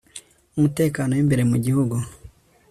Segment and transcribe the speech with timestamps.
[0.57, 1.95] umutekano w imbere mu Gihugu